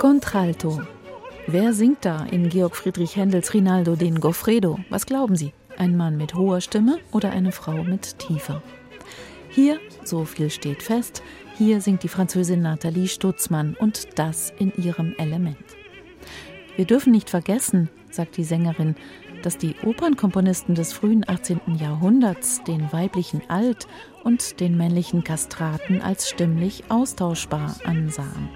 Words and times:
Contralto. 0.00 0.80
Wer 1.46 1.74
singt 1.74 2.06
da 2.06 2.24
in 2.24 2.48
Georg 2.48 2.74
Friedrich 2.74 3.16
Händels 3.16 3.52
Rinaldo 3.52 3.96
den 3.96 4.18
Goffredo? 4.18 4.78
Was 4.88 5.04
glauben 5.04 5.36
Sie? 5.36 5.52
Ein 5.76 5.94
Mann 5.94 6.16
mit 6.16 6.34
hoher 6.34 6.62
Stimme 6.62 7.00
oder 7.12 7.32
eine 7.32 7.52
Frau 7.52 7.82
mit 7.82 8.18
tiefer? 8.18 8.62
Hier, 9.50 9.78
so 10.02 10.24
viel 10.24 10.48
steht 10.48 10.82
fest, 10.82 11.22
hier 11.58 11.82
singt 11.82 12.02
die 12.02 12.08
Französin 12.08 12.62
Nathalie 12.62 13.08
Stutzmann 13.08 13.76
und 13.78 14.18
das 14.18 14.54
in 14.58 14.72
ihrem 14.82 15.14
Element. 15.18 15.58
Wir 16.76 16.86
dürfen 16.86 17.12
nicht 17.12 17.28
vergessen, 17.28 17.90
sagt 18.10 18.38
die 18.38 18.44
Sängerin, 18.44 18.96
dass 19.42 19.58
die 19.58 19.74
Opernkomponisten 19.84 20.74
des 20.74 20.94
frühen 20.94 21.28
18. 21.28 21.60
Jahrhunderts 21.78 22.64
den 22.64 22.90
weiblichen 22.90 23.42
Alt 23.50 23.86
und 24.24 24.60
den 24.60 24.78
männlichen 24.78 25.24
Kastraten 25.24 26.00
als 26.00 26.30
stimmlich 26.30 26.84
austauschbar 26.88 27.76
ansahen. 27.84 28.48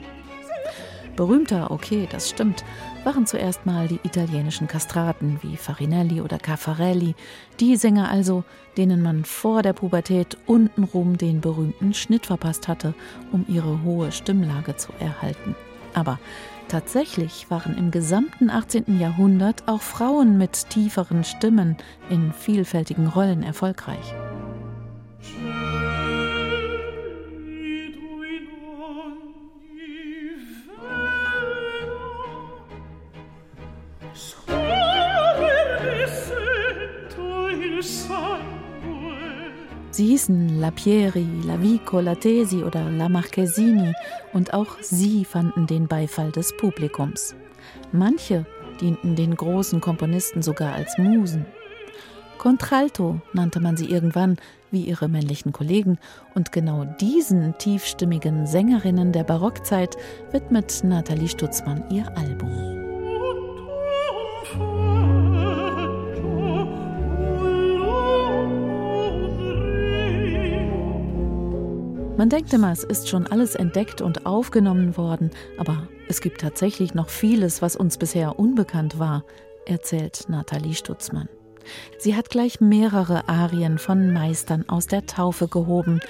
Berühmter, 1.17 1.71
okay, 1.71 2.09
das 2.11 2.29
stimmt, 2.29 2.65
waren 3.05 3.27
zuerst 3.27 3.67
mal 3.67 3.89
die 3.89 4.01
italienischen 4.03 4.67
Kastraten 4.67 5.39
wie 5.43 5.57
Farinelli 5.57 6.21
oder 6.21 6.39
Caffarelli, 6.39 7.15
die 7.61 7.77
Sänger 7.77 8.11
also, 8.11 8.45
denen 8.77 9.03
man 9.03 9.25
vor 9.25 9.63
der 9.63 9.73
Pubertät 9.73 10.37
untenrum 10.47 11.17
den 11.17 11.41
berühmten 11.41 11.95
Schnitt 11.95 12.27
verpasst 12.27 12.67
hatte, 12.67 12.95
um 13.31 13.45
ihre 13.49 13.83
hohe 13.83 14.11
Stimmlage 14.13 14.77
zu 14.77 14.93
erhalten. 14.99 15.55
Aber 15.95 16.19
Tatsächlich 16.69 17.51
waren 17.51 17.77
im 17.77 17.91
gesamten 17.91 18.51
18. 18.51 18.99
Jahrhundert 18.99 19.69
auch 19.69 19.83
Frauen 19.83 20.39
mit 20.39 20.71
tieferen 20.71 21.23
Stimmen 21.23 21.77
in 22.09 22.33
vielfältigen 22.33 23.07
Rollen 23.07 23.43
erfolgreich. 23.43 24.15
Sie 39.95 40.07
hießen 40.07 40.59
Lapieri, 40.59 41.25
Lavico, 41.45 42.01
Latesi 42.01 42.65
oder 42.65 42.91
La 42.91 43.09
Marchesini 43.09 43.93
und 44.33 44.53
auch 44.53 44.79
sie 44.81 45.25
fanden 45.25 45.69
den 45.69 45.87
Beifall 45.87 46.33
des 46.33 46.53
Publikums. 46.57 47.37
Manche 47.93 48.45
dienten 48.81 49.15
den 49.15 49.37
großen 49.37 49.81
Komponisten 49.81 50.43
sogar 50.43 50.75
als 50.75 50.99
Musen. 50.99 51.47
Contralto 52.39 53.21
nannte 53.35 53.61
man 53.61 53.77
sie 53.77 53.89
irgendwann, 53.89 54.37
wie 54.73 54.83
ihre 54.83 55.07
männlichen 55.07 55.53
Kollegen, 55.53 56.01
und 56.35 56.51
genau 56.51 56.87
diesen 57.01 57.57
tiefstimmigen 57.59 58.49
Sängerinnen 58.49 59.13
der 59.13 59.23
Barockzeit 59.23 59.97
widmet 60.33 60.83
Nathalie 60.83 61.29
Stutzmann 61.29 61.85
ihr 61.89 62.09
Album. 62.19 62.74
Man 72.17 72.29
denkt 72.29 72.53
immer, 72.53 72.71
es 72.71 72.85
ist 72.85 73.09
schon 73.09 73.27
alles 73.27 73.57
entdeckt 73.57 74.01
und 74.01 74.25
aufgenommen 74.25 74.97
worden, 74.97 75.31
aber 75.59 75.89
es 76.09 76.21
gibt 76.21 76.41
tatsächlich 76.41 76.95
noch 76.95 77.09
vieles, 77.09 77.61
was 77.61 77.75
uns 77.75 77.99
bisher 77.99 78.39
unbekannt 78.39 79.01
war, 79.01 79.25
erzählt 79.67 80.27
Nathalie 80.29 80.75
Stutzmann. 80.75 81.29
Sie 81.99 82.15
hat 82.15 82.31
gleich 82.31 82.61
mehrere 82.61 83.29
Arien 83.29 83.79
von 83.79 84.13
Meistern 84.13 84.69
aus 84.69 84.87
der 84.87 85.07
Taufe 85.07 85.49
gehoben, 85.49 86.01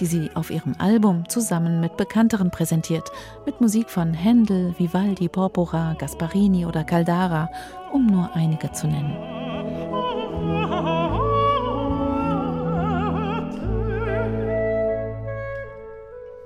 die 0.00 0.06
sie 0.06 0.30
auf 0.34 0.50
ihrem 0.50 0.74
Album 0.78 1.28
zusammen 1.30 1.80
mit 1.80 1.96
Bekannteren 1.96 2.50
präsentiert, 2.50 3.10
mit 3.46 3.62
Musik 3.62 3.88
von 3.88 4.12
Händel, 4.12 4.74
Vivaldi, 4.76 5.28
Porpora, 5.28 5.94
Gasparini 5.98 6.66
oder 6.66 6.84
Caldara, 6.84 7.48
um 7.90 8.06
nur 8.06 8.34
einige 8.34 8.70
zu 8.72 8.86
nennen. 8.86 9.33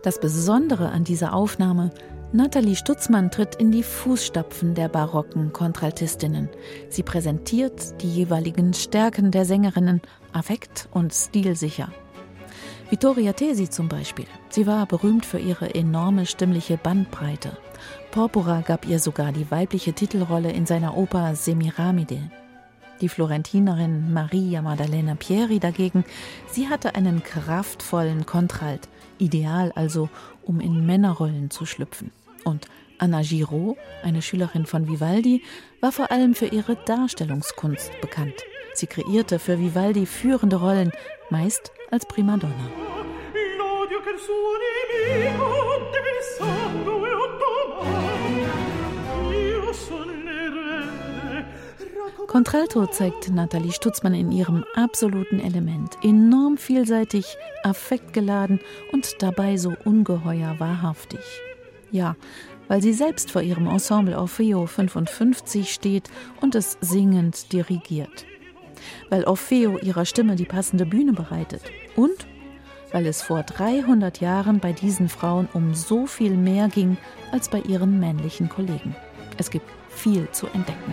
Das 0.02 0.20
Besondere 0.20 0.90
an 0.90 1.02
dieser 1.02 1.34
Aufnahme, 1.34 1.90
Nathalie 2.32 2.76
Stutzmann 2.76 3.30
tritt 3.30 3.56
in 3.56 3.72
die 3.72 3.82
Fußstapfen 3.82 4.74
der 4.74 4.88
barocken 4.88 5.52
Kontraltistinnen. 5.52 6.48
Sie 6.88 7.02
präsentiert 7.02 8.00
die 8.02 8.10
jeweiligen 8.10 8.74
Stärken 8.74 9.30
der 9.30 9.44
Sängerinnen 9.44 10.00
affekt 10.32 10.88
und 10.92 11.12
stilsicher. 11.12 11.90
Vittoria 12.90 13.32
Tesi 13.32 13.68
zum 13.68 13.88
Beispiel. 13.88 14.26
Sie 14.50 14.66
war 14.66 14.86
berühmt 14.86 15.26
für 15.26 15.38
ihre 15.38 15.74
enorme 15.74 16.26
stimmliche 16.26 16.76
Bandbreite. 16.76 17.56
Porpora 18.12 18.60
gab 18.60 18.86
ihr 18.86 19.00
sogar 19.00 19.32
die 19.32 19.50
weibliche 19.50 19.92
Titelrolle 19.92 20.52
in 20.52 20.64
seiner 20.64 20.96
Oper 20.96 21.34
Semiramide. 21.34 22.30
Die 23.00 23.08
Florentinerin 23.08 24.12
Maria 24.12 24.60
Maddalena 24.60 25.14
Pieri 25.14 25.60
dagegen, 25.60 26.04
sie 26.50 26.68
hatte 26.68 26.96
einen 26.96 27.22
kraftvollen 27.22 28.26
Kontralt, 28.26 28.88
ideal 29.18 29.72
also, 29.76 30.08
um 30.42 30.60
in 30.60 30.84
Männerrollen 30.84 31.50
zu 31.50 31.64
schlüpfen. 31.64 32.10
Und 32.44 32.66
Anna 32.98 33.22
Giraud, 33.22 33.76
eine 34.02 34.20
Schülerin 34.20 34.66
von 34.66 34.88
Vivaldi, 34.88 35.42
war 35.80 35.92
vor 35.92 36.10
allem 36.10 36.34
für 36.34 36.46
ihre 36.46 36.74
Darstellungskunst 36.74 38.00
bekannt. 38.00 38.34
Sie 38.74 38.88
kreierte 38.88 39.38
für 39.38 39.60
Vivaldi 39.60 40.04
führende 40.04 40.56
Rollen, 40.56 40.90
meist 41.30 41.70
als 41.90 42.06
Primadonna. 42.06 42.54
Contralto 52.28 52.86
zeigt 52.86 53.30
Nathalie 53.30 53.72
Stutzmann 53.72 54.12
in 54.12 54.30
ihrem 54.30 54.62
absoluten 54.74 55.40
Element. 55.40 55.96
Enorm 56.02 56.58
vielseitig, 56.58 57.38
affektgeladen 57.64 58.60
und 58.92 59.22
dabei 59.22 59.56
so 59.56 59.72
ungeheuer 59.86 60.54
wahrhaftig. 60.58 61.20
Ja, 61.90 62.16
weil 62.68 62.82
sie 62.82 62.92
selbst 62.92 63.30
vor 63.30 63.40
ihrem 63.40 63.66
Ensemble 63.66 64.18
Orfeo 64.18 64.66
55 64.66 65.72
steht 65.72 66.10
und 66.42 66.54
es 66.54 66.76
singend 66.82 67.50
dirigiert. 67.54 68.26
Weil 69.08 69.24
Orfeo 69.24 69.78
ihrer 69.78 70.04
Stimme 70.04 70.36
die 70.36 70.44
passende 70.44 70.84
Bühne 70.84 71.14
bereitet. 71.14 71.62
Und 71.96 72.26
weil 72.92 73.06
es 73.06 73.22
vor 73.22 73.42
300 73.42 74.20
Jahren 74.20 74.60
bei 74.60 74.74
diesen 74.74 75.08
Frauen 75.08 75.48
um 75.54 75.72
so 75.72 76.06
viel 76.06 76.36
mehr 76.36 76.68
ging 76.68 76.98
als 77.32 77.48
bei 77.48 77.60
ihren 77.60 77.98
männlichen 77.98 78.50
Kollegen. 78.50 78.94
Es 79.38 79.50
gibt 79.50 79.66
viel 79.88 80.30
zu 80.30 80.46
entdecken. 80.48 80.92